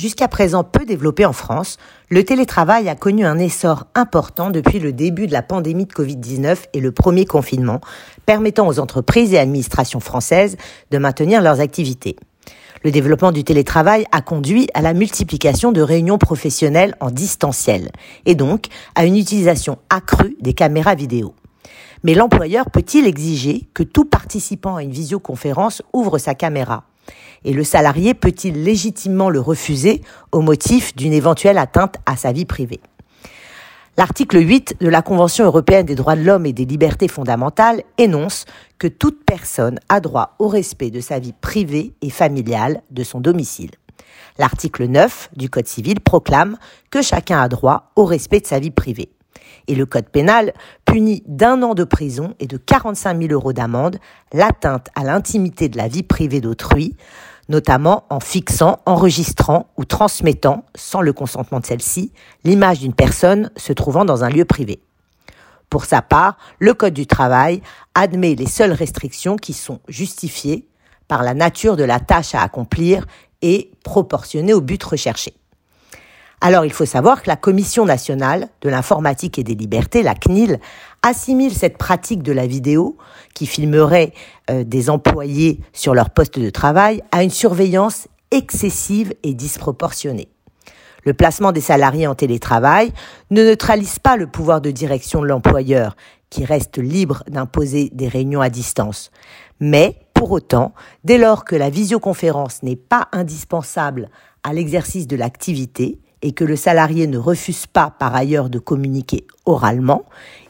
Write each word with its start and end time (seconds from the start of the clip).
Jusqu'à 0.00 0.28
présent 0.28 0.64
peu 0.64 0.86
développé 0.86 1.26
en 1.26 1.34
France, 1.34 1.76
le 2.08 2.24
télétravail 2.24 2.88
a 2.88 2.94
connu 2.94 3.26
un 3.26 3.38
essor 3.38 3.86
important 3.94 4.48
depuis 4.48 4.78
le 4.78 4.94
début 4.94 5.26
de 5.26 5.32
la 5.32 5.42
pandémie 5.42 5.84
de 5.84 5.92
Covid-19 5.92 6.56
et 6.72 6.80
le 6.80 6.90
premier 6.90 7.26
confinement, 7.26 7.82
permettant 8.24 8.66
aux 8.66 8.80
entreprises 8.80 9.34
et 9.34 9.38
administrations 9.38 10.00
françaises 10.00 10.56
de 10.90 10.96
maintenir 10.96 11.42
leurs 11.42 11.60
activités. 11.60 12.16
Le 12.82 12.90
développement 12.90 13.30
du 13.30 13.44
télétravail 13.44 14.06
a 14.10 14.22
conduit 14.22 14.68
à 14.72 14.80
la 14.80 14.94
multiplication 14.94 15.70
de 15.70 15.82
réunions 15.82 16.16
professionnelles 16.16 16.96
en 17.00 17.10
distanciel 17.10 17.90
et 18.24 18.34
donc 18.34 18.68
à 18.94 19.04
une 19.04 19.18
utilisation 19.18 19.76
accrue 19.90 20.34
des 20.40 20.54
caméras 20.54 20.94
vidéo. 20.94 21.34
Mais 22.04 22.14
l'employeur 22.14 22.70
peut-il 22.70 23.06
exiger 23.06 23.68
que 23.74 23.82
tout 23.82 24.06
participant 24.06 24.76
à 24.76 24.82
une 24.82 24.92
visioconférence 24.92 25.82
ouvre 25.92 26.16
sa 26.16 26.34
caméra? 26.34 26.84
Et 27.44 27.52
le 27.52 27.64
salarié 27.64 28.14
peut-il 28.14 28.64
légitimement 28.64 29.30
le 29.30 29.40
refuser 29.40 30.02
au 30.32 30.40
motif 30.40 30.94
d'une 30.94 31.12
éventuelle 31.12 31.58
atteinte 31.58 31.96
à 32.06 32.16
sa 32.16 32.32
vie 32.32 32.44
privée? 32.44 32.80
L'article 33.96 34.38
8 34.40 34.76
de 34.80 34.88
la 34.88 35.02
Convention 35.02 35.44
européenne 35.44 35.84
des 35.84 35.94
droits 35.94 36.16
de 36.16 36.22
l'homme 36.22 36.46
et 36.46 36.52
des 36.52 36.64
libertés 36.64 37.08
fondamentales 37.08 37.82
énonce 37.98 38.46
que 38.78 38.86
toute 38.86 39.24
personne 39.24 39.78
a 39.88 40.00
droit 40.00 40.36
au 40.38 40.48
respect 40.48 40.90
de 40.90 41.00
sa 41.00 41.18
vie 41.18 41.34
privée 41.38 41.92
et 42.00 42.10
familiale 42.10 42.82
de 42.90 43.04
son 43.04 43.20
domicile. 43.20 43.72
L'article 44.38 44.86
9 44.86 45.30
du 45.36 45.50
Code 45.50 45.66
civil 45.66 46.00
proclame 46.00 46.56
que 46.90 47.02
chacun 47.02 47.42
a 47.42 47.48
droit 47.48 47.92
au 47.96 48.06
respect 48.06 48.40
de 48.40 48.46
sa 48.46 48.58
vie 48.58 48.70
privée. 48.70 49.10
Et 49.68 49.74
le 49.74 49.86
Code 49.86 50.08
pénal 50.08 50.52
punit 50.84 51.22
d'un 51.26 51.62
an 51.62 51.74
de 51.74 51.84
prison 51.84 52.34
et 52.40 52.46
de 52.46 52.56
45 52.56 53.20
000 53.20 53.32
euros 53.32 53.52
d'amende 53.52 53.98
l'atteinte 54.32 54.88
à 54.94 55.04
l'intimité 55.04 55.68
de 55.68 55.76
la 55.76 55.88
vie 55.88 56.02
privée 56.02 56.40
d'autrui, 56.40 56.96
notamment 57.48 58.04
en 58.10 58.20
fixant, 58.20 58.80
enregistrant 58.86 59.70
ou 59.76 59.84
transmettant, 59.84 60.64
sans 60.74 61.00
le 61.00 61.12
consentement 61.12 61.60
de 61.60 61.66
celle-ci, 61.66 62.12
l'image 62.44 62.80
d'une 62.80 62.94
personne 62.94 63.50
se 63.56 63.72
trouvant 63.72 64.04
dans 64.04 64.24
un 64.24 64.30
lieu 64.30 64.44
privé. 64.44 64.80
Pour 65.68 65.84
sa 65.84 66.02
part, 66.02 66.36
le 66.58 66.74
Code 66.74 66.94
du 66.94 67.06
travail 67.06 67.62
admet 67.94 68.34
les 68.34 68.46
seules 68.46 68.72
restrictions 68.72 69.36
qui 69.36 69.52
sont 69.52 69.80
justifiées 69.88 70.66
par 71.06 71.22
la 71.22 71.34
nature 71.34 71.76
de 71.76 71.84
la 71.84 72.00
tâche 72.00 72.34
à 72.34 72.42
accomplir 72.42 73.06
et 73.42 73.70
proportionnées 73.84 74.52
au 74.52 74.60
but 74.60 74.82
recherché. 74.82 75.34
Alors 76.42 76.64
il 76.64 76.72
faut 76.72 76.86
savoir 76.86 77.22
que 77.22 77.28
la 77.28 77.36
Commission 77.36 77.84
nationale 77.84 78.48
de 78.62 78.70
l'informatique 78.70 79.38
et 79.38 79.44
des 79.44 79.54
libertés, 79.54 80.02
la 80.02 80.14
CNIL, 80.14 80.58
assimile 81.02 81.54
cette 81.54 81.76
pratique 81.76 82.22
de 82.22 82.32
la 82.32 82.46
vidéo, 82.46 82.96
qui 83.34 83.46
filmerait 83.46 84.12
euh, 84.50 84.64
des 84.64 84.88
employés 84.88 85.60
sur 85.74 85.94
leur 85.94 86.10
poste 86.10 86.38
de 86.38 86.48
travail, 86.48 87.02
à 87.12 87.22
une 87.22 87.30
surveillance 87.30 88.08
excessive 88.30 89.14
et 89.22 89.34
disproportionnée. 89.34 90.28
Le 91.04 91.14
placement 91.14 91.52
des 91.52 91.60
salariés 91.60 92.06
en 92.06 92.14
télétravail 92.14 92.92
ne 93.30 93.42
neutralise 93.42 93.98
pas 93.98 94.16
le 94.16 94.26
pouvoir 94.26 94.60
de 94.60 94.70
direction 94.70 95.20
de 95.20 95.26
l'employeur, 95.26 95.94
qui 96.30 96.44
reste 96.44 96.78
libre 96.78 97.22
d'imposer 97.28 97.90
des 97.92 98.08
réunions 98.08 98.40
à 98.40 98.50
distance. 98.50 99.10
Mais, 99.58 99.98
pour 100.14 100.30
autant, 100.30 100.72
dès 101.04 101.18
lors 101.18 101.44
que 101.44 101.56
la 101.56 101.70
visioconférence 101.70 102.62
n'est 102.62 102.76
pas 102.76 103.08
indispensable 103.12 104.10
à 104.42 104.52
l'exercice 104.52 105.06
de 105.06 105.16
l'activité, 105.16 105.98
et 106.22 106.32
que 106.32 106.44
le 106.44 106.56
salarié 106.56 107.06
ne 107.06 107.18
refuse 107.18 107.66
pas 107.66 107.90
par 107.90 108.14
ailleurs 108.14 108.50
de 108.50 108.58
communiquer 108.58 109.26
oralement, 109.46 110.04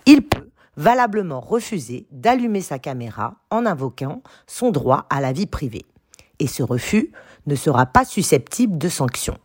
il 0.06 0.22
peut 0.22 0.48
valablement 0.76 1.40
refuser 1.40 2.06
d'allumer 2.10 2.60
sa 2.60 2.78
caméra 2.78 3.36
en 3.50 3.66
invoquant 3.66 4.22
son 4.46 4.70
droit 4.70 5.06
à 5.10 5.20
la 5.20 5.32
vie 5.32 5.46
privée. 5.46 5.84
Et 6.38 6.46
ce 6.46 6.62
refus 6.62 7.12
ne 7.46 7.54
sera 7.54 7.86
pas 7.86 8.04
susceptible 8.04 8.78
de 8.78 8.88
sanction. 8.88 9.36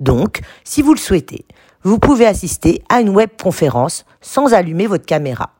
Donc, 0.00 0.40
si 0.64 0.82
vous 0.82 0.94
le 0.94 0.98
souhaitez, 0.98 1.46
vous 1.82 1.98
pouvez 1.98 2.26
assister 2.26 2.82
à 2.88 3.00
une 3.00 3.10
webconférence 3.10 4.04
sans 4.20 4.52
allumer 4.52 4.86
votre 4.86 5.06
caméra 5.06 5.54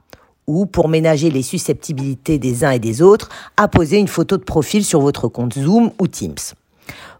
ou 0.51 0.67
pour 0.67 0.89
ménager 0.89 1.31
les 1.31 1.43
susceptibilités 1.43 2.39
des 2.39 2.65
uns 2.65 2.73
et 2.73 2.81
des 2.81 3.03
autres, 3.03 3.29
à 3.57 3.69
poser 3.69 3.99
une 3.99 4.09
photo 4.09 4.37
de 4.37 4.43
profil 4.43 4.85
sur 4.85 5.01
votre 5.01 5.29
compte 5.29 5.55
Zoom 5.55 5.93
ou 6.01 6.09
Teams. 6.09 6.35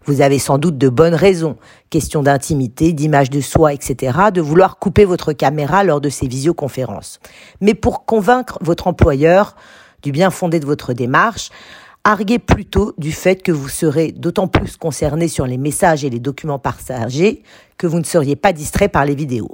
Vous 0.05 0.21
avez 0.21 0.39
sans 0.39 0.57
doute 0.57 0.77
de 0.77 0.89
bonnes 0.89 1.13
raisons, 1.13 1.57
question 1.89 2.23
d'intimité, 2.23 2.93
d'image 2.93 3.29
de 3.29 3.41
soi, 3.41 3.73
etc., 3.73 4.17
de 4.33 4.41
vouloir 4.41 4.79
couper 4.79 5.05
votre 5.05 5.33
caméra 5.33 5.83
lors 5.83 6.01
de 6.01 6.09
ces 6.09 6.27
visioconférences. 6.27 7.19
Mais 7.59 7.73
pour 7.73 8.05
convaincre 8.05 8.57
votre 8.61 8.87
employeur 8.87 9.55
du 10.01 10.11
bien 10.11 10.31
fondé 10.31 10.59
de 10.59 10.65
votre 10.65 10.93
démarche, 10.93 11.49
arguez 12.03 12.39
plutôt 12.39 12.93
du 12.97 13.11
fait 13.11 13.43
que 13.43 13.51
vous 13.51 13.69
serez 13.69 14.11
d'autant 14.11 14.47
plus 14.47 14.77
concerné 14.77 15.27
sur 15.27 15.45
les 15.45 15.57
messages 15.57 16.03
et 16.03 16.09
les 16.09 16.19
documents 16.19 16.59
partagés 16.59 17.43
que 17.77 17.87
vous 17.87 17.99
ne 17.99 18.05
seriez 18.05 18.35
pas 18.35 18.53
distrait 18.53 18.89
par 18.89 19.05
les 19.05 19.15
vidéos. 19.15 19.53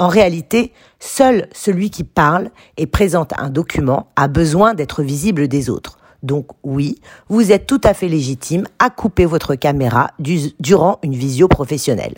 En 0.00 0.08
réalité, 0.08 0.72
seul 0.98 1.46
celui 1.52 1.90
qui 1.90 2.04
parle 2.04 2.50
et 2.78 2.86
présente 2.86 3.32
un 3.38 3.50
document 3.50 4.08
a 4.16 4.28
besoin 4.28 4.72
d'être 4.72 5.02
visible 5.02 5.46
des 5.46 5.68
autres. 5.68 5.99
Donc 6.22 6.46
oui, 6.62 6.98
vous 7.28 7.52
êtes 7.52 7.66
tout 7.66 7.80
à 7.84 7.94
fait 7.94 8.08
légitime 8.08 8.66
à 8.78 8.90
couper 8.90 9.24
votre 9.24 9.54
caméra 9.54 10.10
durant 10.18 10.98
une 11.02 11.14
visio 11.14 11.48
professionnelle. 11.48 12.16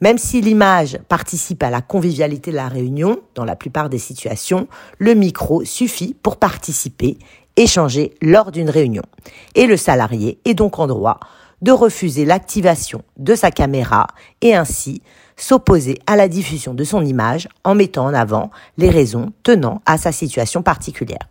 Même 0.00 0.18
si 0.18 0.40
l'image 0.40 0.98
participe 1.08 1.62
à 1.62 1.70
la 1.70 1.80
convivialité 1.80 2.52
de 2.52 2.56
la 2.56 2.68
réunion, 2.68 3.18
dans 3.34 3.44
la 3.44 3.56
plupart 3.56 3.88
des 3.88 3.98
situations, 3.98 4.68
le 4.98 5.14
micro 5.14 5.64
suffit 5.64 6.14
pour 6.14 6.36
participer, 6.36 7.18
échanger 7.56 8.14
lors 8.22 8.52
d'une 8.52 8.70
réunion. 8.70 9.02
Et 9.56 9.66
le 9.66 9.76
salarié 9.76 10.38
est 10.44 10.54
donc 10.54 10.78
en 10.78 10.86
droit 10.86 11.18
de 11.62 11.72
refuser 11.72 12.24
l'activation 12.24 13.02
de 13.16 13.34
sa 13.34 13.50
caméra 13.50 14.06
et 14.40 14.54
ainsi 14.54 15.02
s'opposer 15.36 15.98
à 16.06 16.14
la 16.14 16.28
diffusion 16.28 16.74
de 16.74 16.84
son 16.84 17.04
image 17.04 17.48
en 17.64 17.74
mettant 17.74 18.06
en 18.06 18.14
avant 18.14 18.50
les 18.76 18.90
raisons 18.90 19.32
tenant 19.42 19.82
à 19.84 19.98
sa 19.98 20.12
situation 20.12 20.62
particulière. 20.62 21.28